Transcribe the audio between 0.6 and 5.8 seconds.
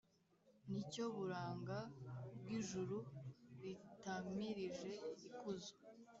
ni cyo buranga bw’ijuru ritamirije ikuzo.